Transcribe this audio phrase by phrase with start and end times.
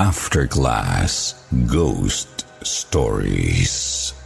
[0.00, 1.36] After Class
[1.68, 4.16] Ghost Stories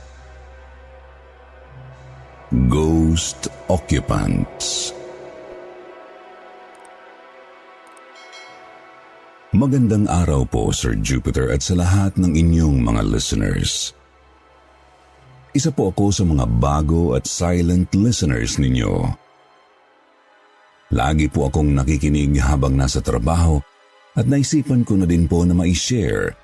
[2.70, 4.94] Ghost Occupants
[9.50, 13.90] Magandang araw po Sir Jupiter at sa lahat ng inyong mga listeners.
[15.58, 19.10] Isa po ako sa mga bago at silent listeners ninyo.
[20.94, 23.58] Lagi po akong nakikinig habang nasa trabaho
[24.14, 26.34] at naisipan ko na din po na ma-share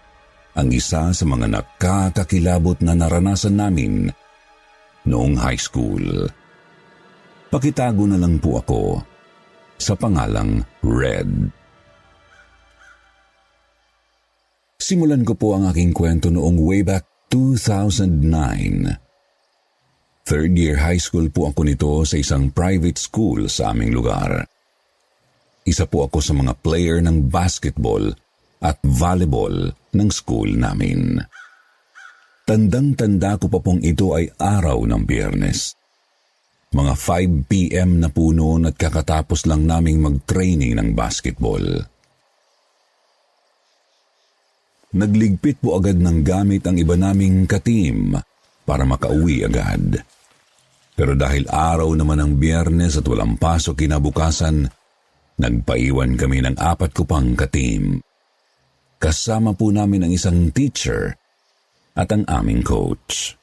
[0.59, 4.11] ang isa sa mga nakakakilabot na naranasan namin
[5.07, 6.03] noong high school.
[7.51, 8.83] Pakitago na lang po ako
[9.79, 11.31] sa pangalang Red.
[14.81, 20.27] Simulan ko po ang aking kwento noong way back 2009.
[20.27, 24.43] Third year high school po ako nito sa isang private school sa aming lugar.
[25.71, 28.11] Isa po ako sa mga player ng basketball
[28.59, 31.23] at volleyball ng school namin.
[32.43, 35.79] Tandang-tanda ko pa pong ito ay araw ng biyernes.
[36.75, 38.03] Mga 5 p.m.
[38.03, 41.63] na po noon at kakatapos lang naming mag-training ng basketball.
[44.91, 48.19] Nagligpit po agad ng gamit ang iba naming katim
[48.67, 50.03] para makauwi agad.
[50.99, 54.67] Pero dahil araw naman ng biyernes at walang pasok kinabukasan,
[55.41, 57.97] Nagpaiwan kami ng apat ko pang katim.
[59.01, 61.17] Kasama po namin ang isang teacher
[61.97, 63.41] at ang aming coach.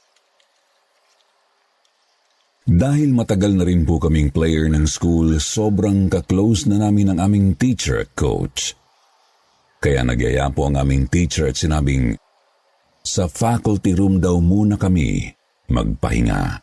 [2.68, 7.58] Dahil matagal na rin po kaming player ng school, sobrang ka-close na namin ang aming
[7.58, 8.78] teacher at coach.
[9.82, 12.14] Kaya nagyaya po ang aming teacher at sinabing,
[13.02, 15.32] sa faculty room daw muna kami
[15.72, 16.60] magpahinga.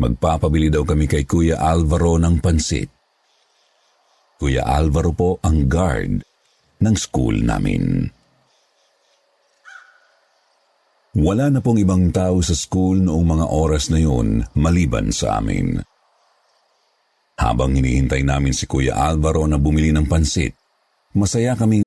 [0.00, 2.91] Magpapabili daw kami kay Kuya Alvaro ng pansit.
[4.42, 6.18] Kuya Alvaro po ang guard
[6.82, 8.10] ng school namin.
[11.14, 15.78] Wala na pong ibang tao sa school noong mga oras na yun maliban sa amin.
[17.38, 20.58] Habang hinihintay namin si Kuya Alvaro na bumili ng pansit,
[21.14, 21.86] masaya kaming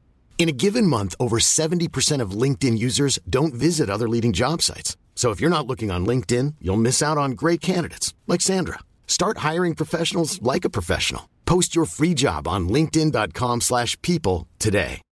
[0.41, 1.85] In a given month, over 70%
[2.17, 4.97] of LinkedIn users don't visit other leading job sites.
[5.13, 8.81] So if you're not looking on LinkedIn, you'll miss out on great candidates like Sandra.
[9.05, 11.29] Start hiring professionals like a professional.
[11.45, 15.05] Post your free job on linkedin.com/people today.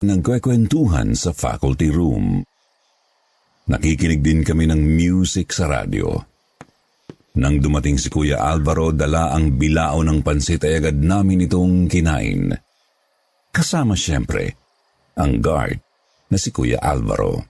[0.00, 2.48] nagkwekwentuhan sa faculty room.
[3.68, 6.16] Nakikinig din kami ng music sa radyo.
[7.36, 12.56] Nang dumating si Kuya Alvaro, dala ang bilao ng pansit ay agad namin itong kinain.
[13.56, 14.52] Kasama siyempre
[15.16, 15.80] ang guard
[16.28, 17.40] na si Kuya Alvaro.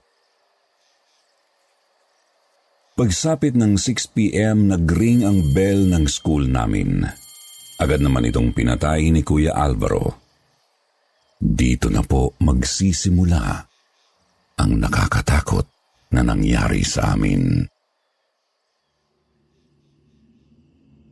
[2.95, 7.03] Pagsapit ng 6pm, nagring ang bell ng school namin.
[7.83, 10.23] Agad naman itong pinatay ni Kuya Alvaro.
[11.35, 13.43] Dito na po magsisimula
[14.63, 15.67] ang nakakatakot
[16.15, 17.67] na nangyari sa amin.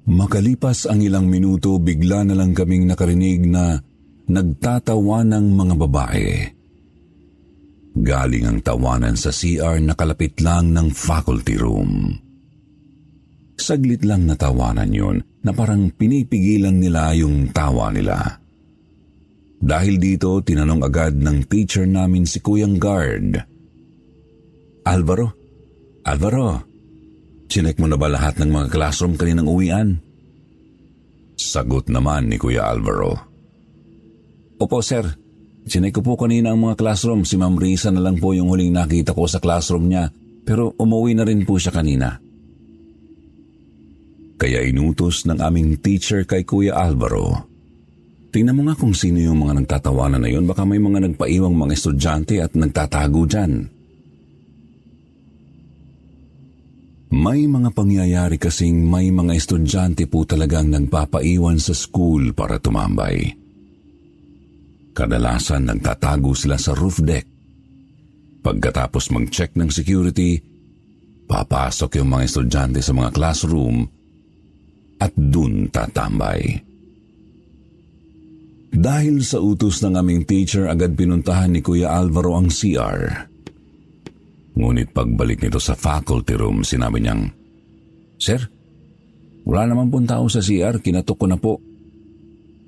[0.07, 3.75] Makalipas ang ilang minuto, bigla na lang kaming nakarinig na
[4.29, 6.29] nagtatawa ng mga babae.
[7.95, 12.11] Galing ang tawanan sa CR na kalapit lang ng faculty room.
[13.55, 18.43] Saglit lang na tawanan yun na parang pinipigilan nila yung tawa nila.
[19.55, 23.39] Dahil dito, tinanong agad ng teacher namin si Kuyang Guard.
[24.85, 25.27] Alvaro,
[26.03, 26.75] Alvaro,
[27.45, 29.89] Chinek mo na ba lahat ng mga classroom kaninang uwian?
[31.37, 33.34] Sagot naman ni Kuya Alvaro.
[34.55, 35.03] Opo sir,
[35.65, 37.25] Chinek ko po kanina ang mga classroom.
[37.25, 40.13] Si Ma'am Risa na lang po yung huling nakita ko sa classroom niya.
[40.45, 42.21] Pero umuwi na rin po siya kanina.
[44.37, 47.49] Kaya inutos ng aming teacher kay Kuya Alvaro.
[48.29, 50.45] Tingnan mo nga kung sino yung mga nagtatawanan na yun.
[50.45, 53.53] Baka may mga nagpaiwang mga estudyante at nagtatago dyan.
[57.15, 63.44] May mga pangyayari kasing may mga estudyante po talagang nagpapaiwan sa school para tumambay.
[64.95, 67.27] Kadalasan nagtatago sila sa roof deck.
[68.39, 70.39] Pagkatapos mag-check ng security,
[71.27, 73.83] papasok yung mga estudyante sa mga classroom
[75.03, 76.63] at dun tatambay.
[78.75, 83.27] Dahil sa utos ng aming teacher, agad pinuntahan ni Kuya Alvaro ang CR.
[84.55, 87.27] Ngunit pagbalik nito sa faculty room, sinabi niyang,
[88.15, 88.39] Sir,
[89.43, 91.59] wala naman pong tao sa CR, kinatok ko na po.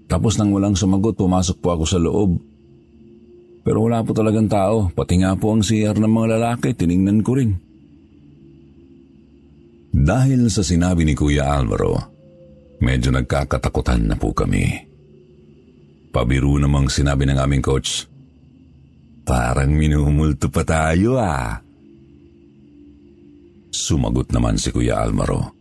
[0.08, 2.40] Tapos nang walang sumagot, pumasok po ako sa loob.
[3.68, 7.36] Pero wala po talagang tao, pati nga po ang CR ng mga lalaki, tiningnan ko
[7.36, 7.52] rin.
[9.92, 12.00] Dahil sa sinabi ni Kuya Alvaro,
[12.80, 14.88] medyo nagkakatakutan na po kami.
[16.16, 18.08] Pabiru namang sinabi ng aming coach,
[19.28, 21.60] Parang minumulto pa tayo ah.
[23.68, 25.57] Sumagot naman si Kuya Alvaro.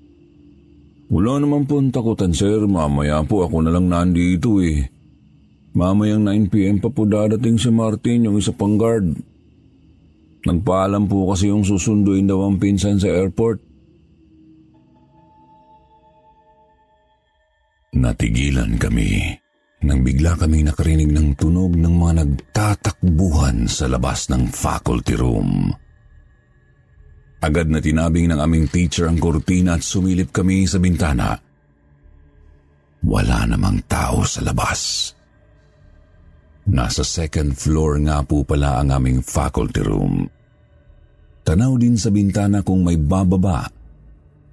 [1.07, 4.91] Wala naman po ang takutan sir, mamaya po ako na lang nandito eh.
[5.77, 9.15] Mamayang 9pm pa po dadating si Martin yung isa pang guard.
[10.47, 13.63] Nagpaalam po kasi yung susunduin daw ang pinsan sa airport.
[17.97, 19.37] Natigilan kami
[19.87, 25.71] nang bigla kaming nakarinig ng tunog ng mga nagtatakbuhan sa labas ng faculty room.
[27.41, 31.37] Agad na tinabing ng aming teacher ang kortina at sumilip kami sa bintana.
[33.07, 35.13] Wala namang tao sa labas.
[36.67, 40.27] Nasa second floor nga po pala ang aming faculty room.
[41.47, 43.71] Tanaw din sa bintana kung may bababa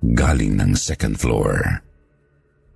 [0.03, 1.57] galing ng second floor.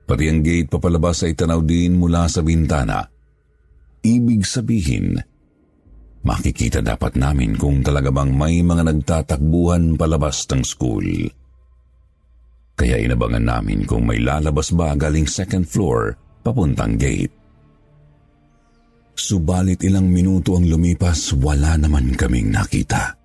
[0.08, 3.04] Pati ang gate papalabas ay tanaw din mula sa bintana.
[4.02, 5.20] Ibig sabihin,
[6.28, 11.08] Makikita dapat namin kung talaga bang may mga nagtatakbuhan palabas ng school.
[12.76, 17.32] Kaya inabangan namin kung may lalabas ba galing second floor papuntang gate.
[19.18, 23.16] Subalit ilang minuto ang lumipas, wala naman kaming nakita.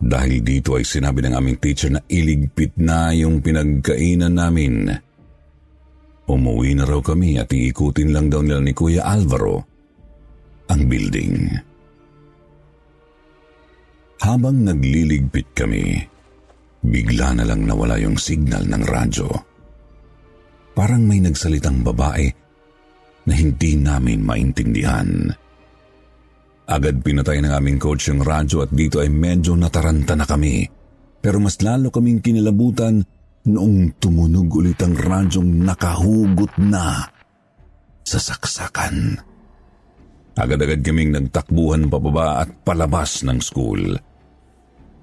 [0.00, 4.90] Dahil dito ay sinabi ng aming teacher na iligpit na yung pinagkainan namin.
[6.24, 9.69] Umuwi na raw kami at iikutin lang daw nila ni Kuya Alvaro
[10.70, 11.34] ang building.
[14.22, 15.98] Habang nagliligpit kami,
[16.84, 19.28] bigla na lang nawala yung signal ng radyo.
[20.76, 22.30] Parang may nagsalitang babae
[23.26, 25.08] na hindi namin maintindihan.
[26.70, 30.62] Agad pinatay ng aming coach yung radyo at dito ay medyo nataranta na kami.
[31.18, 33.02] Pero mas lalo kaming kinilabutan
[33.50, 37.10] noong tumunog ulit ang radyong nakahugot na
[38.06, 39.29] sa saksakan.
[40.38, 43.98] Agad-agad kaming nagtakbuhan pababa at palabas ng school.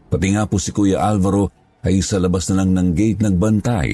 [0.08, 1.52] Pati nga po si Kuya Alvaro
[1.84, 3.90] ay sa labas na lang ng gate nagbantay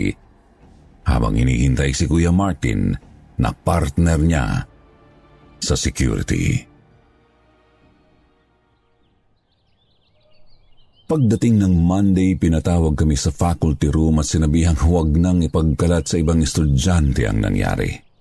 [1.03, 2.93] habang hinihintay si Kuya Martin
[3.41, 4.45] na partner niya
[5.59, 6.73] sa security.
[11.03, 16.39] Pagdating ng Monday, pinatawag kami sa faculty room at sinabihang huwag nang ipagkalat sa ibang
[16.39, 18.12] estudyante ang nangyari.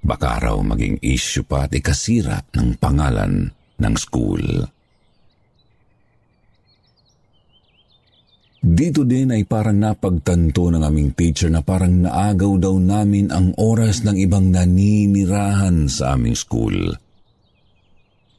[0.00, 4.44] Baka raw maging issue pa at ikasira ng pangalan ng school.
[8.60, 14.04] Dito din ay parang napagtanto ng aming teacher na parang naagaw daw namin ang oras
[14.04, 16.92] ng ibang naninirahan sa aming school.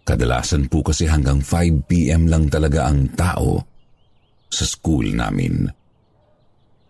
[0.06, 3.65] Kadalasan po kasi hanggang 5pm lang talaga ang tao
[4.46, 5.65] sa school namin.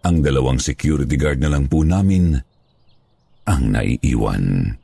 [0.03, 2.35] Ang dalawang security guard na lang po namin
[3.45, 4.77] ang naiiwan.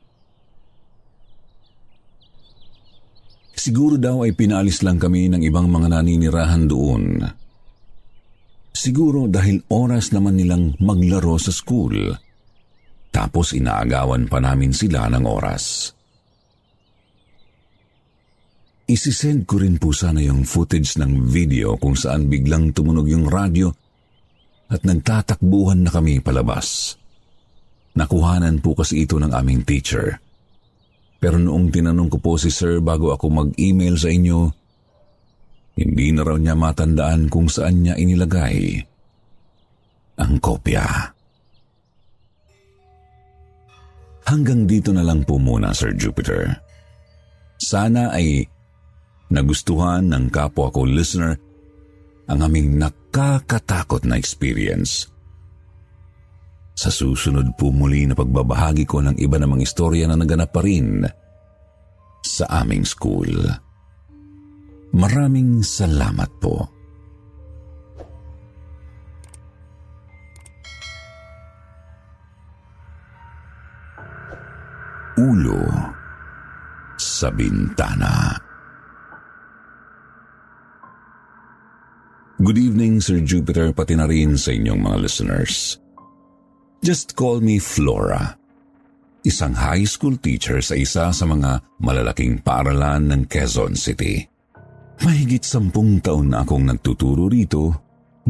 [3.58, 7.20] Siguro daw ay pinalis lang kami ng ibang mga naninirahan doon.
[8.70, 12.14] Siguro dahil oras naman nilang maglaro sa school.
[13.10, 15.90] Tapos inaagawan pa namin sila ng oras.
[18.88, 23.68] Isisend ko rin po sana yung footage ng video kung saan biglang tumunog yung radyo
[24.70, 26.97] at nagtatakbuhan na kami palabas.
[27.98, 30.22] Nakuhanan po kasi ito ng aming teacher.
[31.18, 34.54] Pero noong tinanong ko po si sir bago ako mag-email sa inyo,
[35.74, 38.78] hindi na raw niya matandaan kung saan niya inilagay
[40.18, 40.86] ang kopya.
[44.26, 46.52] Hanggang dito na lang po muna, Sir Jupiter.
[47.58, 48.44] Sana ay
[49.32, 51.34] nagustuhan ng kapwa ko listener
[52.28, 55.08] ang aming nakakatakot na experience.
[56.78, 61.02] Sa susunod po muli na pagbabahagi ko ng iba namang istorya na naganap pa rin
[62.22, 63.34] sa aming school.
[64.94, 66.78] Maraming salamat po.
[75.18, 75.66] ulo
[76.94, 78.38] sa bintana.
[82.38, 85.74] Good evening, Sir Jupiter, pati na rin sa inyong mga listeners.
[86.78, 88.38] Just call me Flora.
[89.26, 94.22] Isang high school teacher sa isa sa mga malalaking paaralan ng Quezon City.
[95.02, 97.74] Mahigit sampung taon na akong nagtuturo rito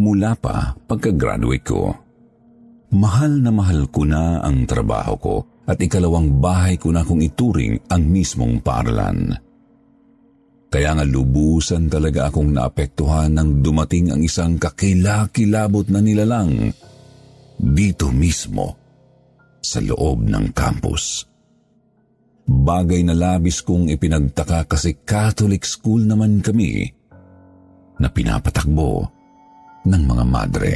[0.01, 1.93] mula pa pagka-graduate ko.
[2.97, 5.35] Mahal na mahal ko na ang trabaho ko
[5.69, 9.37] at ikalawang bahay ko na kung ituring ang mismong paaralan.
[10.73, 16.73] Kaya nga lubusan talaga akong naapektuhan nang dumating ang isang kakilakilabot na nilalang
[17.59, 18.79] dito mismo
[19.59, 21.27] sa loob ng campus.
[22.49, 26.89] Bagay na labis kong ipinagtaka kasi Catholic school naman kami
[28.01, 29.05] na pinapatakbo
[29.85, 30.73] ng mga madre.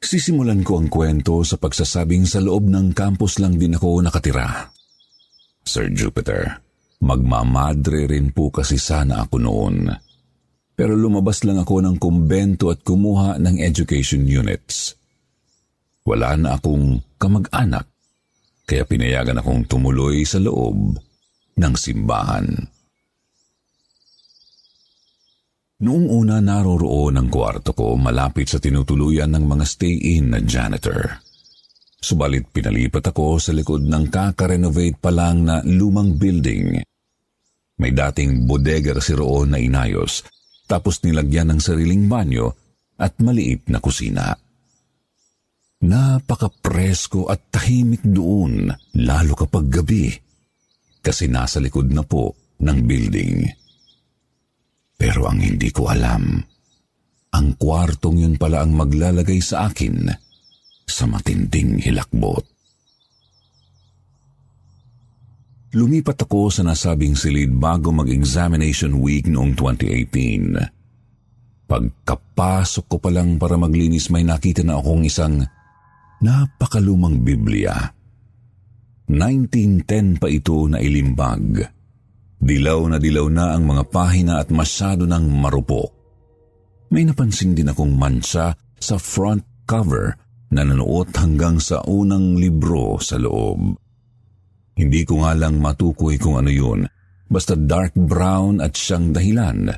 [0.00, 4.70] Sisimulan ko ang kwento sa pagsasabing sa loob ng campus lang din ako nakatira.
[5.62, 6.58] Sir Jupiter,
[7.04, 10.09] magmamadre rin po kasi sana ako noon.
[10.80, 14.96] Pero lumabas lang ako ng kumbento at kumuha ng education units.
[16.08, 17.84] Wala na akong kamag-anak,
[18.64, 20.96] kaya pinayagan akong tumuloy sa loob
[21.60, 22.48] ng simbahan.
[25.84, 31.12] Noong una naroroon ang kwarto ko malapit sa tinutuluyan ng mga stay-in na janitor.
[32.00, 36.80] Subalit pinalipat ako sa likod ng kaka-renovate pa lang na lumang building.
[37.76, 40.39] May dating bodega kasi roon na inayos,
[40.70, 42.54] tapos nilagyan ng sariling banyo
[43.02, 44.30] at maliit na kusina.
[45.82, 48.70] Napaka-presko at tahimik doon,
[49.02, 50.14] lalo kapag gabi,
[51.02, 53.38] kasi nasa likod na po ng building.
[54.94, 56.38] Pero ang hindi ko alam,
[57.32, 60.12] ang kwartong yun pala ang maglalagay sa akin
[60.84, 62.44] sa matinding hilakbot.
[65.70, 70.58] Lumipat ako sa nasabing silid bago mag-examination week noong 2018.
[71.70, 75.38] Pagkapasok ko pa lang para maglinis may nakita na akong isang
[76.18, 77.70] napakalumang Biblia.
[79.06, 81.62] 1910 pa ito na ilimbag.
[82.42, 85.94] Dilaw na dilaw na ang mga pahina at masyado ng marupok.
[86.90, 90.18] May napansin din akong mansa sa front cover
[90.50, 93.78] na nanuot hanggang sa unang libro sa loob.
[94.80, 96.88] Hindi ko nga lang matukoy kung ano yun,
[97.28, 99.68] basta dark brown at siyang dahilan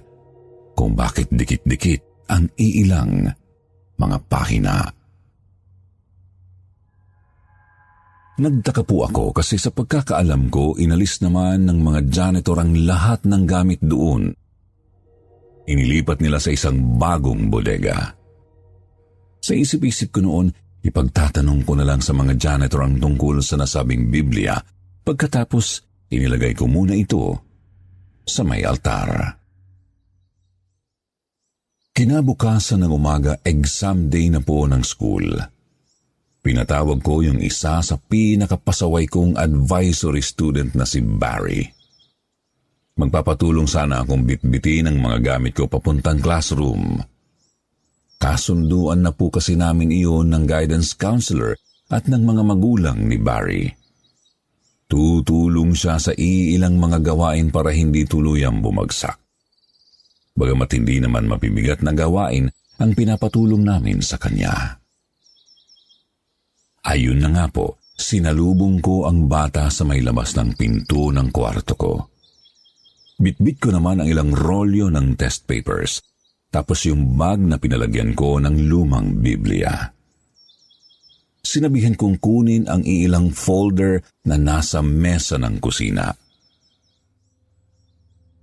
[0.79, 3.27] kung bakit dikit-dikit ang iilang
[3.99, 4.79] mga pahina.
[8.39, 13.43] Nagtaka po ako kasi sa pagkakaalam ko, inalis naman ng mga janitor ang lahat ng
[13.43, 14.31] gamit doon.
[15.67, 18.15] Inilipat nila sa isang bagong bodega.
[19.43, 20.47] Sa isip-isip ko noon,
[20.87, 24.57] ipagtatanong ko na lang sa mga janitor ang tungkol sa nasabing Biblia
[25.03, 27.39] pagkatapos inilagay ko muna ito
[28.27, 29.39] sa may altar.
[31.93, 35.29] Kinabukasan ng umaga, exam day na po ng school.
[36.43, 41.63] Pinatawag ko yung isa sa pinakapasaway kong advisory student na si Barry.
[42.97, 46.99] Magpapatulong sana akong bitbitin ang mga gamit ko papuntang classroom.
[48.17, 51.55] Kasunduan na po kasi namin iyon ng guidance counselor
[51.93, 53.82] at ng mga magulang ni Barry.
[54.93, 59.17] Tutulong siya sa iilang mga gawain para hindi tuluyang bumagsak.
[60.37, 64.53] Bagamat hindi naman mapibigat na gawain ang pinapatulong namin sa kanya.
[66.85, 71.73] Ayun na nga po, sinalubong ko ang bata sa may labas ng pinto ng kwarto
[71.73, 71.93] ko.
[73.17, 76.05] Bitbit ko naman ang ilang rolyo ng test papers,
[76.53, 80.02] tapos yung bag na pinalagyan ko ng lumang Biblia.
[81.43, 83.99] Sinabihan kong kunin ang ilang folder
[84.31, 86.15] na nasa mesa ng kusina.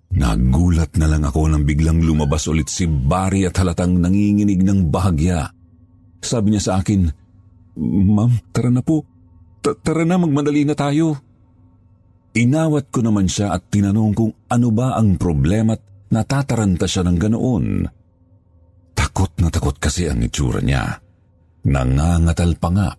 [0.10, 5.48] Nagulat na lang ako nang biglang lumabas ulit si Barry at halatang nanginginig ng bahagya.
[6.20, 7.08] Sabi niya sa akin,
[7.80, 9.08] Ma'am, tara na po.
[9.64, 11.16] T- tara na, magmadali na tayo.
[12.36, 17.18] Inawat ko naman siya at tinanong kung ano ba ang problema at natataranta siya ng
[17.18, 17.66] ganoon.
[18.92, 21.09] Takot na takot kasi ang itsura niya.
[21.68, 22.90] Nangangatal pa nga.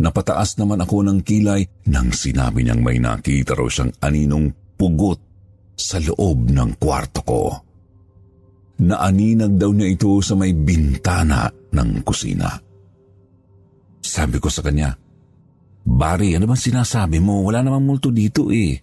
[0.00, 5.20] Napataas naman ako ng kilay nang sinabi niyang may nakita raw siyang aninong pugot
[5.76, 7.42] sa loob ng kwarto ko.
[8.80, 12.48] Naaninag daw niya ito sa may bintana ng kusina.
[14.00, 14.96] Sabi ko sa kanya,
[15.84, 17.44] Bari, ano bang sinasabi mo?
[17.44, 18.76] Wala namang multo dito eh.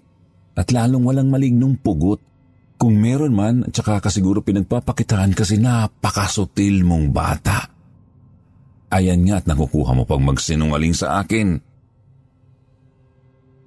[0.57, 2.21] At lalong walang malignong pugot.
[2.77, 7.76] Kung meron man, tsaka kasiguro pinagpapakitaan kasi napakasutil mong bata.
[8.87, 11.59] Ayan nga at nakukuha mo pang magsinungaling sa akin.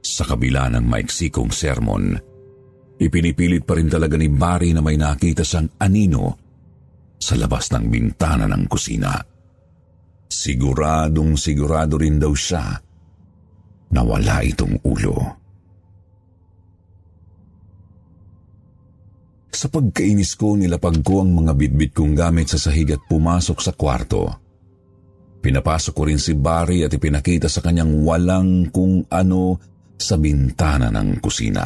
[0.01, 2.17] Sa kabila ng maiksikong sermon,
[2.97, 6.41] ipinipilit pa rin talaga ni Barry na may nakita siyang anino
[7.21, 9.13] sa labas ng bintana ng kusina.
[10.25, 12.81] Siguradong sigurado rin daw siya
[13.93, 15.19] na wala itong ulo.
[19.53, 23.77] Sa pagkainis ko, nilapag ko ang mga bitbit kong gamit sa sahig at pumasok sa
[23.77, 24.40] kwarto.
[25.41, 29.57] Pinapasok ko rin si Barry at ipinakita sa kanyang walang kung ano
[29.97, 31.65] sa bintana ng kusina.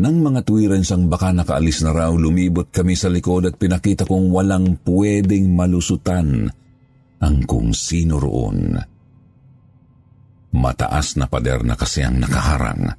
[0.00, 4.32] Nang mga tuwiran siyang baka nakaalis na raw, lumibot kami sa likod at pinakita kong
[4.32, 6.48] walang pwedeng malusutan
[7.20, 8.80] ang kung sino roon.
[10.56, 12.96] Mataas na pader na kasi ang nakaharang.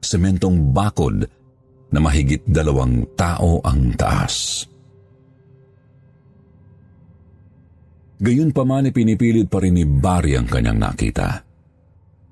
[0.00, 1.28] Sementong bakod
[1.92, 4.64] na mahigit dalawang tao ang taas.
[8.22, 11.42] Gayun pa man ipinipilit pa rin ni Barry ang kanyang nakita.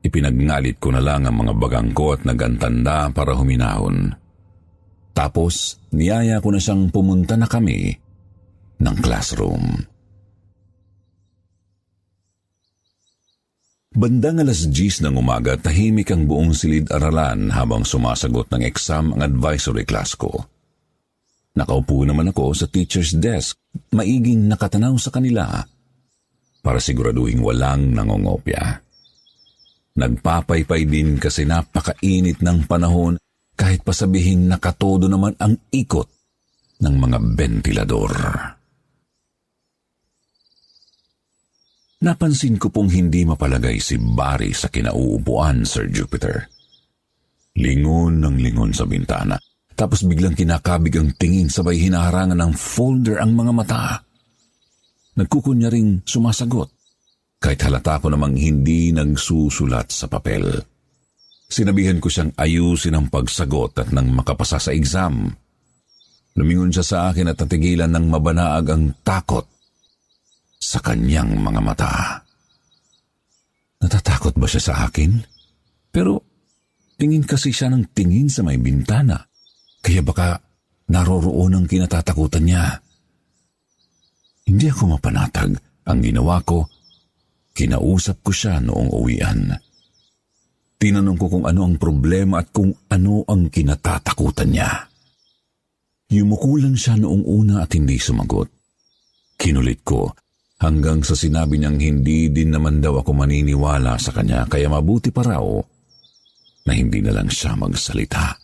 [0.06, 4.14] Ipinagngalit ko na lang ang mga bagang ko at nagantanda para huminahon.
[5.10, 7.90] Tapos, niyaya ko na siyang pumunta na kami
[8.78, 9.82] ng classroom.
[13.90, 19.82] Bandang alas 10 ng umaga, tahimik ang buong silid-aralan habang sumasagot ng exam ang advisory
[19.82, 20.30] class ko.
[21.58, 23.58] Nakaupo naman ako sa teacher's desk,
[23.90, 25.66] maiging nakatanaw sa kanila
[26.70, 28.78] para siguraduhin walang nangongopya.
[29.98, 33.18] Nagpapaypay din kasi napakainit ng panahon
[33.58, 36.06] kahit pasabihin nakatodo naman ang ikot
[36.78, 38.14] ng mga ventilador.
[42.06, 46.46] Napansin ko pong hindi mapalagay si Barry sa kinauupuan, Sir Jupiter.
[47.58, 49.34] Lingon ng lingon sa bintana.
[49.74, 54.06] Tapos biglang kinakabig ang tingin sabay hinaharangan ng folder ang mga mata.
[55.20, 56.72] Nagkukunya ring sumasagot.
[57.36, 60.48] Kahit halata ko namang hindi nagsusulat sa papel.
[61.44, 65.28] Sinabihan ko siyang ayusin ang pagsagot at nang makapasa sa exam.
[66.40, 69.44] Lumingon siya sa akin at tatigilan ng mabanaag ang takot
[70.56, 71.92] sa kanyang mga mata.
[73.80, 75.20] Natatakot ba siya sa akin?
[75.92, 76.20] Pero
[76.96, 79.20] tingin kasi siya ng tingin sa may bintana.
[79.80, 80.36] Kaya baka
[80.92, 82.78] naroroon ang kinatatakutan niya.
[84.50, 85.54] Hindi ako mapanatag.
[85.86, 86.66] Ang ginawa ko,
[87.54, 89.54] kinausap ko siya noong uwian.
[90.74, 94.90] Tinanong ko kung ano ang problema at kung ano ang kinatatakutan niya.
[96.10, 98.50] Yumuko lang siya noong una at hindi sumagot.
[99.38, 100.10] Kinulit ko
[100.58, 105.22] hanggang sa sinabi niyang hindi din naman daw ako maniniwala sa kanya kaya mabuti pa
[105.22, 105.46] raw
[106.66, 108.39] na hindi na lang siya magsalita.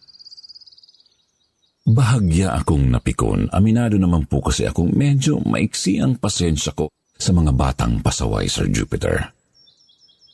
[1.86, 3.46] Bahagya akong napikon.
[3.54, 8.66] Aminado naman po kasi akong medyo maiksi ang pasensya ko sa mga batang pasaway, Sir
[8.66, 9.30] Jupiter.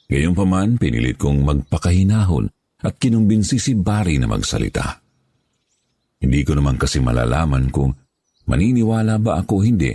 [0.08, 2.48] Gayong paman, pinilit kong magpakahinahon
[2.80, 4.96] at kinumbinsi si Barry na magsalita.
[6.24, 7.92] Hindi ko naman kasi malalaman kung
[8.48, 9.92] maniniwala ba ako hindi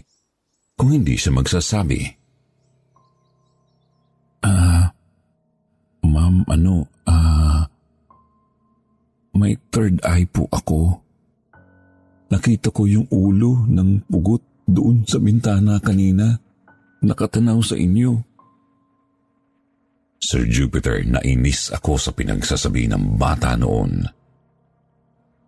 [0.77, 2.01] kung hindi siya magsasabi.
[4.45, 4.85] Ah, uh,
[6.05, 11.06] ma'am, ano, ah, uh, may third eye po ako.
[12.27, 16.35] Nakita ko yung ulo ng pugot doon sa bintana kanina.
[17.03, 18.11] Nakatanaw sa inyo.
[20.17, 24.03] Sir Jupiter, nainis ako sa pinagsasabi ng bata noon.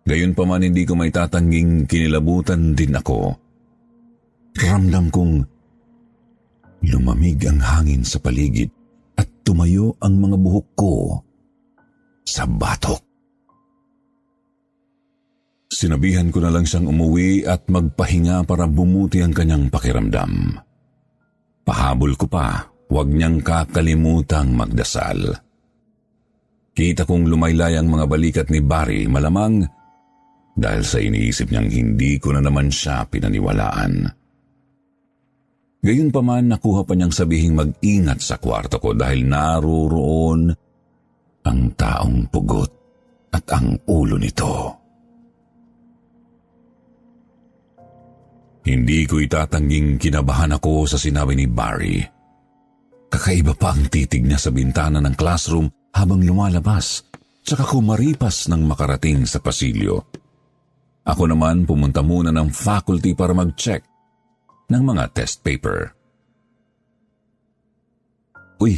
[0.06, 3.50] Gayon pa man hindi ko may tatangging kinilabutan din ako
[4.56, 5.34] Ramdam kong
[6.90, 8.72] lumamig ang hangin sa paligid
[9.14, 10.94] at tumayo ang mga buhok ko
[12.26, 13.02] sa batok.
[15.70, 20.58] Sinabihan ko na lang siyang umuwi at magpahinga para bumuti ang kanyang pakiramdam.
[21.62, 25.30] Pahabol ko pa, huwag niyang kakalimutang magdasal.
[26.74, 29.62] Kita kong lumaylay ang mga balikat ni Barry, malamang
[30.58, 34.10] dahil sa iniisip niyang hindi ko na naman siya pinaniwalaan.
[35.80, 40.50] Gayun pa man nakuha pa niyang sabihing mag-ingat sa kwarto ko dahil naroroon
[41.46, 42.70] ang taong pugot
[43.30, 44.79] at ang ulo nito.
[48.60, 52.04] Hindi ko itatangging kinabahan ako sa sinabi ni Barry.
[53.10, 57.02] Kakaiba pa ang titig niya sa bintana ng classroom habang lumalabas,
[57.42, 59.98] tsaka kumaripas ng makarating sa pasilyo.
[61.02, 63.82] Ako naman pumunta muna ng faculty para mag-check
[64.70, 65.90] ng mga test paper.
[68.60, 68.76] Uy,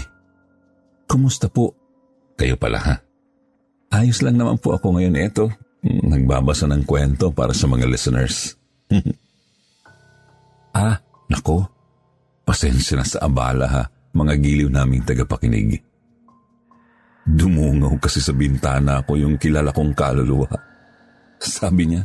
[1.11, 1.75] kumusta po?
[2.39, 2.97] Kayo pala ha?
[3.93, 5.21] Ayos lang naman po ako ngayon.
[5.21, 5.53] Eto,
[5.85, 8.57] nagbabasa ng kwento para sa mga listeners.
[11.43, 11.67] nako.
[12.47, 13.83] Pasensya na sa abala ha,
[14.15, 15.83] mga giliw naming tagapakinig.
[17.23, 20.51] Dumungaw kasi sa bintana ko yung kilala kong kaluluwa.
[21.39, 22.03] Sabi niya,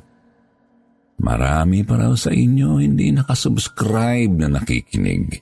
[1.22, 5.42] marami pa raw sa inyo hindi nakasubscribe na nakikinig.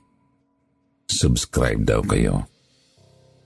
[1.12, 2.48] Subscribe daw kayo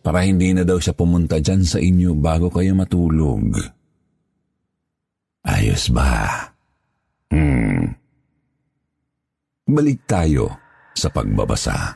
[0.06, 3.58] para hindi na daw siya pumunta dyan sa inyo bago kayo matulog.
[5.50, 6.46] Ayos ba?
[7.34, 7.89] Hmm.
[9.70, 10.50] Balik tayo
[10.98, 11.94] sa pagbabasa.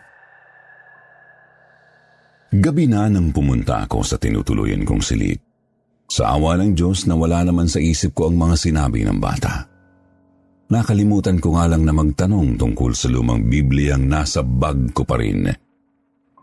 [2.54, 5.42] Gabi na nang pumunta ako sa tinutuluyan kong silid.
[6.06, 9.66] Sa awa ng Diyos na wala naman sa isip ko ang mga sinabi ng bata.
[10.70, 15.50] Nakalimutan ko nga lang na magtanong tungkol sa lumang Bibliyang nasa bag ko pa rin.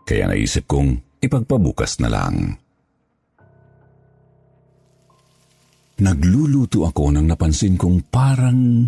[0.03, 2.59] Kaya naisip kong ipagpabukas na lang.
[6.03, 8.83] Nagluluto ako nang napansin kong parang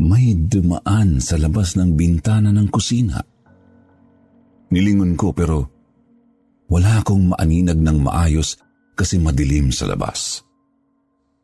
[0.00, 3.20] may dumaan sa labas ng bintana ng kusina.
[4.72, 5.68] Nilingon ko pero
[6.72, 8.56] wala akong maaninag ng maayos
[8.96, 10.40] kasi madilim sa labas.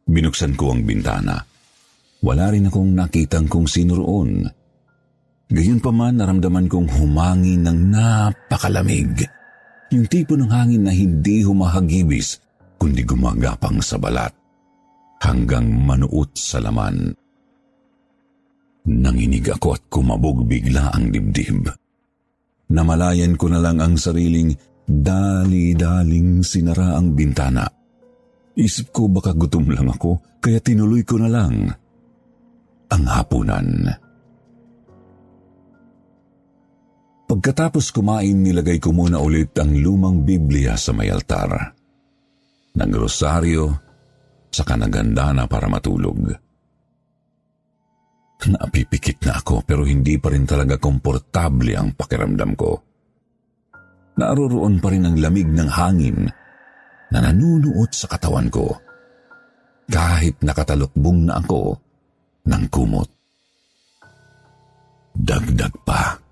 [0.09, 1.37] Binuksan ko ang bintana.
[2.25, 4.49] Wala rin akong nakitang kung sino roon.
[5.53, 9.27] Gayunpaman naramdaman kong humangin ng napakalamig.
[9.93, 12.43] Yung tipo ng hangin na hindi humahagibis,
[12.79, 14.35] kundi gumagapang sa balat,
[15.23, 17.26] hanggang manuot sa laman.
[18.87, 21.67] Nanginig ako at kumabog bigla ang dibdib.
[22.71, 24.55] Namalayan ko na lang ang sariling
[24.87, 27.67] dali-daling sinara ang bintana.
[28.55, 31.67] Isip ko baka gutom lang ako, kaya tinuloy ko na lang
[32.87, 33.91] ang hapunan.
[37.27, 41.75] Pagkatapos kumain, nilagay ko muna ulit ang lumang Biblia sa may altar.
[42.79, 43.67] Nang rosaryo,
[44.47, 46.46] saka naganda na para matulog.
[48.45, 52.73] Napipikit na ako pero hindi pa rin talaga komportable ang pakiramdam ko.
[54.17, 56.29] Naroroon pa rin ang lamig ng hangin
[57.11, 58.71] na nanunuot sa katawan ko
[59.91, 61.75] kahit nakatalukbong na ako
[62.47, 63.11] ng kumot.
[65.17, 66.27] Dagdag pa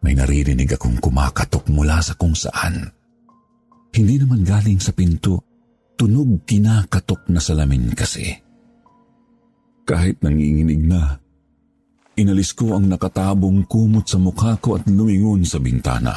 [0.00, 2.88] may naririnig akong kumakatok mula sa kung saan.
[3.92, 5.44] Hindi naman galing sa pinto,
[6.00, 8.49] tunog kinakatok na salamin kasi.
[9.90, 11.18] Kahit nanginginig na,
[12.14, 16.14] inalis ko ang nakatabong kumot sa mukha ko at lumingon sa bintana.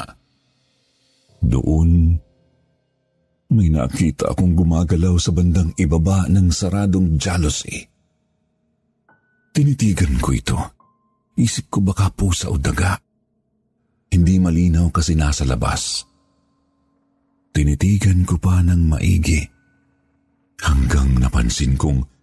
[1.42, 2.14] Doon,
[3.50, 7.82] may nakita akong gumagalaw sa bandang ibaba ng saradong jealousy.
[9.50, 10.58] Tinitigan ko ito.
[11.34, 12.94] Isip ko baka pusa o daga.
[14.14, 16.06] Hindi malinaw kasi nasa labas.
[17.50, 19.42] Tinitigan ko pa ng maigi
[20.62, 22.13] hanggang napansin kong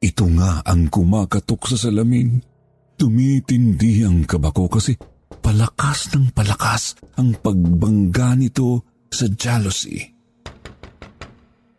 [0.00, 2.40] ito nga ang kumakatok sa salamin.
[2.96, 4.96] Tumitindi ang kaba ko kasi
[5.40, 10.00] palakas ng palakas ang pagbangga nito sa jealousy.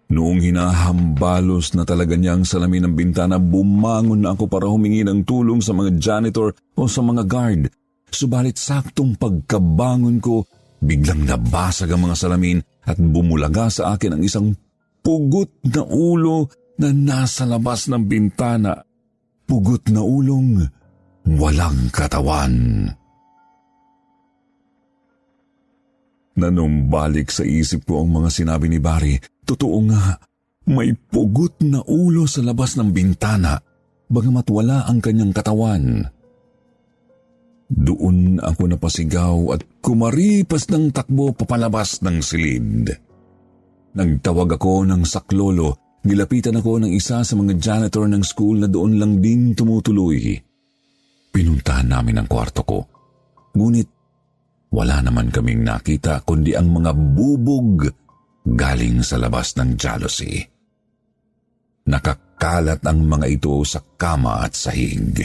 [0.08, 5.28] Noong hinahambalos na talaga niya ang salamin ng bintana, bumangon na ako para humingi ng
[5.28, 7.68] tulong sa mga janitor o sa mga guard
[8.08, 10.48] Subalit saktong pagkabangon ko,
[10.80, 14.48] biglang nabasag ang mga salamin at bumulaga sa akin ang isang
[15.04, 16.48] pugot na ulo
[16.78, 18.86] na nasa labas ng bintana.
[19.48, 20.62] Pugot na ulong
[21.36, 22.88] walang katawan.
[26.38, 29.18] Nanumbalik sa isip ko ang mga sinabi ni Barry.
[29.42, 30.22] Totoo nga,
[30.70, 33.58] may pugot na ulo sa labas ng bintana,
[34.12, 36.06] bagamat wala ang kanyang katawan.
[37.68, 42.94] Doon ako napasigaw at kumaripas ng takbo papalabas ng silid.
[43.98, 48.96] Nagtawag ako ng saklolo, nilapitan ako ng isa sa mga janitor ng school na doon
[48.96, 50.40] lang din tumutuloy.
[51.36, 52.80] Pinuntahan namin ang kwarto ko.
[53.54, 53.90] Ngunit
[54.72, 57.88] wala naman kaming nakita kundi ang mga bubog
[58.48, 60.40] galing sa labas ng jealousy.
[61.88, 65.24] Nakakalat ang mga ito sa kama at sahig.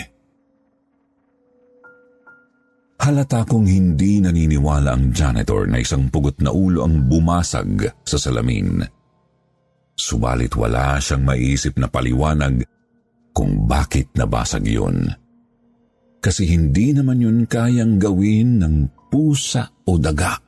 [3.03, 9.02] Halata kong hindi naniniwala ang janitor na isang pugot na ulo ang bumasag sa salamin.
[9.95, 12.65] Subalit wala siyang maisip na paliwanag
[13.33, 15.09] kung bakit nabasag yun.
[16.23, 18.77] kasi hindi naman yun kayang gawin ng
[19.11, 20.39] pusa o daga.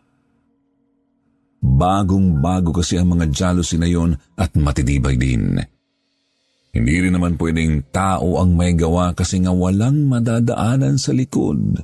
[1.58, 5.58] Bagong-bago kasi ang mga jealousy na yon at matitibay din.
[6.70, 11.82] Hindi rin naman pwedeng tao ang may gawa kasi nga walang madadaanan sa likod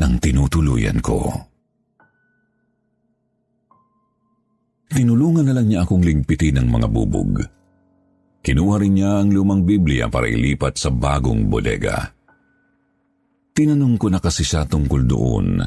[0.00, 1.28] ng tinutuluyan ko.
[4.92, 7.42] Tinulungan na lang niya akong ligpitin ng mga bubog.
[8.46, 12.14] Kinuha rin niya ang lumang Biblia para ilipat sa bagong bodega.
[13.50, 15.58] Tinanong ko na kasi siya tungkol doon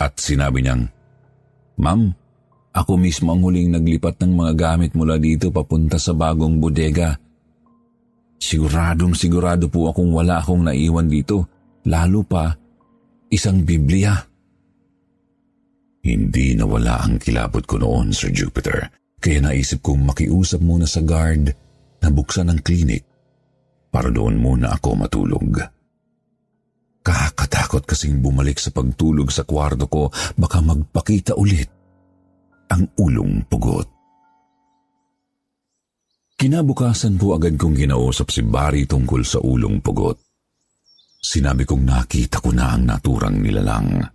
[0.00, 0.88] at sinabi niyang,
[1.76, 2.08] Ma'am,
[2.74, 7.18] ako mismo ang huling naglipat ng mga gamit mula dito papunta sa bagong bodega.
[8.40, 11.46] Siguradong sigurado po akong wala akong naiwan dito,
[11.86, 12.50] lalo pa
[13.30, 14.33] isang Biblia.
[16.04, 21.48] Hindi nawala ang kilabot ko noon, Sir Jupiter, kaya naisip kong makiusap muna sa guard
[22.04, 23.08] na buksan ang klinik
[23.88, 25.64] para doon muna ako matulog.
[27.00, 31.72] Kakatakot kasing bumalik sa pagtulog sa kwarto ko, baka magpakita ulit
[32.68, 33.88] ang ulong pugot.
[36.36, 40.20] Kinabukasan po agad kong ginausap si Barry tungkol sa ulong pugot.
[41.24, 44.13] Sinabi kong nakita ko na ang naturang nilalang.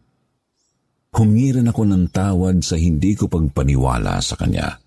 [1.10, 4.78] Humiran ako ng tawad sa hindi ko pagpaniwala sa kanya.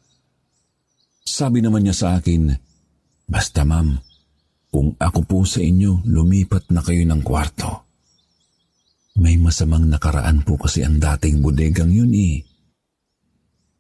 [1.23, 2.51] Sabi naman niya sa akin,
[3.27, 3.97] Basta ma'am,
[4.69, 7.89] kung ako po sa inyo, lumipat na kayo ng kwarto.
[9.21, 12.41] May masamang nakaraan po kasi ang dating bodegang yun eh.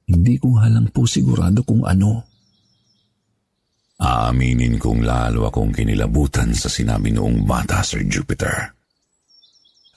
[0.09, 2.29] Hindi ko halang po sigurado kung ano.
[4.03, 8.82] Aaminin kong lalo akong kinilabutan sa sinabi noong bata, Sir Jupiter.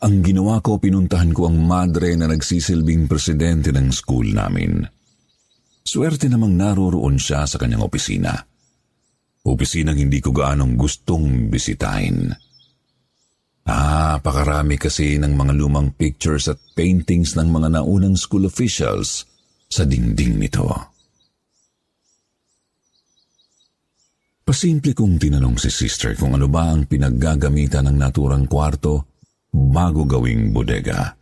[0.06, 4.86] Ang ginawa ko, pinuntahan ko ang madre na nagsisilbing presidente ng school namin.
[5.82, 8.38] Swerte namang naroroon siya sa kanyang opisina.
[9.50, 12.30] Opisinang hindi ko gaanong gustong bisitahin.
[13.66, 19.26] Napakarami kasi ng mga lumang pictures at paintings ng mga naunang school officials
[19.66, 20.70] sa dingding nito.
[24.46, 29.15] Pasimple kong tinanong si sister kung ano ba ang pinaggagamitan ng naturang kwarto
[29.56, 31.16] bago gawing bodega.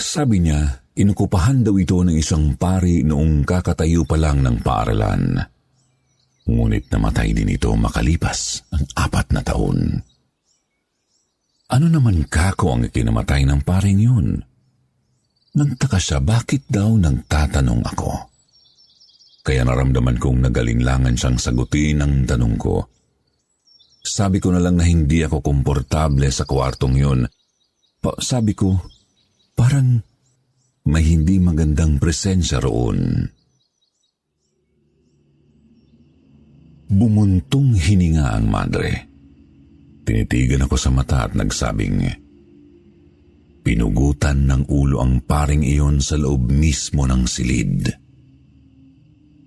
[0.00, 5.38] Sabi niya, inukupahan daw ito ng isang pari noong kakatayo pa lang ng paaralan.
[6.44, 9.96] Ngunit namatay din ito makalipas ang apat na taon.
[11.72, 14.28] Ano naman kako ang ikinamatay ng paring yun?
[15.54, 18.12] Nagtaka siya bakit daw nang tatanong ako.
[19.44, 22.84] Kaya naramdaman kong nagalinlangan siyang sagutin ang tanong ko.
[24.04, 27.24] Sabi ko na lang na hindi ako komportable sa kwartong yun.
[28.04, 28.76] Pa, sabi ko,
[29.56, 29.96] parang
[30.84, 33.24] may hindi magandang presensya roon.
[36.92, 39.08] Bumuntong hininga ang madre.
[40.04, 42.04] Tinitigan ako sa mata at nagsabing,
[43.64, 47.88] Pinugutan ng ulo ang paring iyon sa loob mismo ng silid.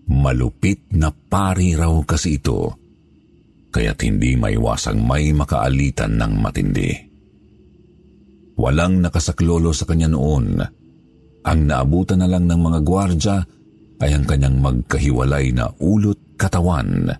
[0.10, 2.87] Malupit na pari raw kasi ito,
[3.78, 6.90] kaya't hindi maiwasang may makaalitan ng matindi.
[8.58, 10.58] Walang nakasaklolo sa kanya noon.
[11.46, 13.38] Ang naabutan na lang ng mga gwardya
[14.02, 17.14] ay ang kanyang magkahiwalay na ulot katawan.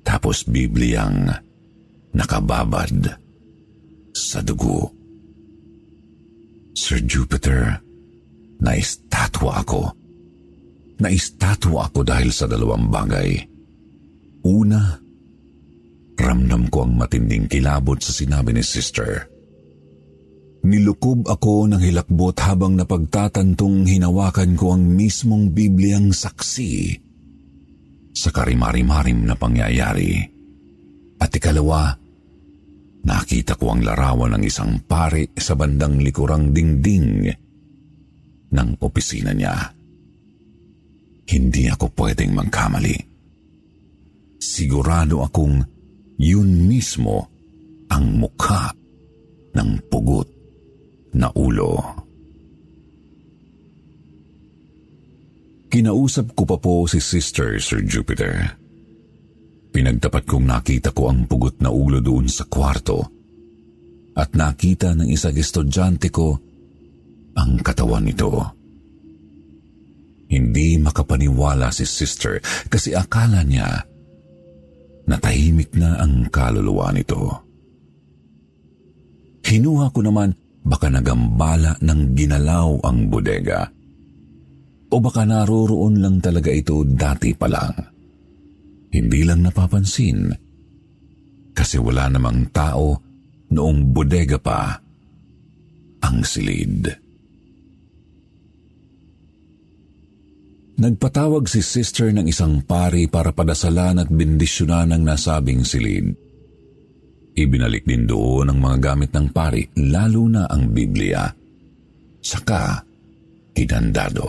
[0.00, 1.28] Tapos Bibliang
[2.16, 3.20] nakababad
[4.16, 4.88] sa dugo.
[6.72, 7.76] Sir Jupiter,
[8.64, 9.92] naistatwa ako.
[11.04, 13.36] Naistatwa ako dahil sa dalawang bagay.
[14.48, 14.96] Una,
[16.30, 19.26] ramdam ko ang matinding kilabot sa sinabi ni sister.
[20.62, 27.00] Nilukob ako ng hilakbot habang napagtatantong hinawakan ko ang mismong Bibliang saksi
[28.14, 30.20] sa karimari-marim na pangyayari.
[31.18, 31.96] At ikalawa,
[33.02, 37.26] nakita ko ang larawan ng isang pari sa bandang likurang dingding
[38.52, 39.56] ng opisina niya.
[41.24, 42.96] Hindi ako pwedeng magkamali.
[44.40, 45.79] Sigurado akong
[46.20, 47.32] yun mismo
[47.88, 48.76] ang mukha
[49.56, 50.28] ng pugot
[51.16, 51.80] na ulo.
[55.70, 58.52] Kinausap ko pa po si Sister Sir Jupiter.
[59.70, 63.06] Pinagtapat kong nakita ko ang pugot na ulo doon sa kwarto
[64.18, 66.34] at nakita ng isang estudyante ko
[67.38, 68.34] ang katawan nito.
[70.30, 72.38] Hindi makapaniwala si sister
[72.70, 73.89] kasi akala niya
[75.10, 77.18] na tahimik na ang kaluluwa nito.
[79.42, 80.30] Hinuha ko naman
[80.62, 83.66] baka nagambala ng ginalaw ang bodega.
[84.90, 87.74] O baka naroroon lang talaga ito dati pa lang.
[88.94, 90.30] Hindi lang napapansin.
[91.50, 92.96] kasi wala namang tao
[93.50, 94.78] noong bodega pa
[96.00, 97.09] ang silid.
[100.80, 106.16] Nagpatawag si sister ng isang pari para padasalan at bendisyonan ang nasabing silid.
[107.36, 111.28] Ibinalik din doon ang mga gamit ng pari, lalo na ang Biblia.
[112.24, 112.80] Saka,
[113.52, 114.24] kinandado.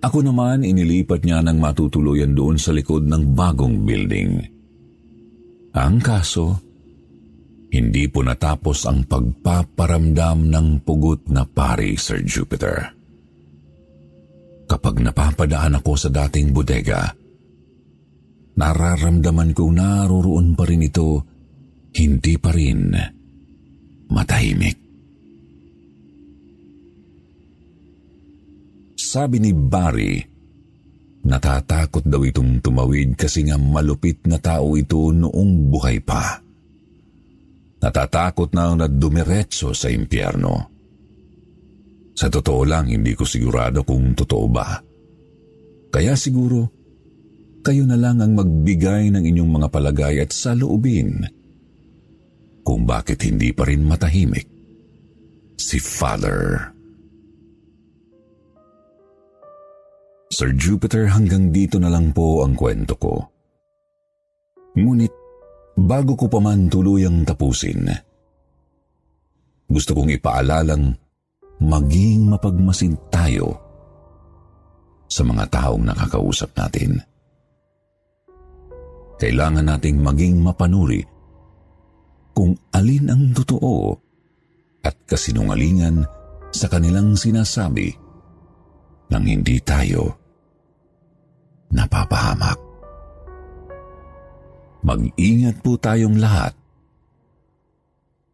[0.00, 4.40] Ako naman inilipat niya ng matutuluyan doon sa likod ng bagong building.
[5.76, 6.64] Ang kaso,
[7.68, 12.97] hindi po natapos ang pagpaparamdam ng pugot na pari, Sir Jupiter.
[14.68, 17.08] Kapag napapadaan ako sa dating bodega,
[18.60, 21.24] nararamdaman kong naroroon pa rin ito,
[21.96, 22.92] hindi pa rin
[24.12, 24.76] matahimik.
[28.98, 30.20] Sabi ni Barry,
[31.24, 36.44] natatakot daw itong tumawid kasi nga malupit na tao ito noong buhay pa.
[37.80, 40.77] Natatakot na na dumiretso sa impyerno.
[42.18, 44.74] Sa totoo lang, hindi ko sigurado kung totoo ba.
[45.94, 46.66] Kaya siguro,
[47.62, 51.22] kayo na lang ang magbigay ng inyong mga palagay at saloobin
[52.66, 54.50] kung bakit hindi pa rin matahimik
[55.62, 56.74] si Father.
[60.34, 63.14] Sir Jupiter, hanggang dito na lang po ang kwento ko.
[64.74, 65.14] Ngunit,
[65.78, 67.86] bago ko pa man tuluyang tapusin,
[69.70, 71.07] gusto kong ipaalalang
[71.58, 73.58] maging mapagmasid tayo
[75.10, 77.02] sa mga taong nakakausap natin.
[79.18, 81.02] Kailangan nating maging mapanuri
[82.30, 83.90] kung alin ang totoo
[84.86, 86.06] at kasinungalingan
[86.54, 87.90] sa kanilang sinasabi
[89.10, 90.14] nang hindi tayo
[91.74, 92.58] napapahamak.
[94.86, 96.54] Mag-ingat po tayong lahat.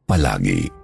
[0.05, 0.69] Palagi.
[0.69, 0.84] Palagi.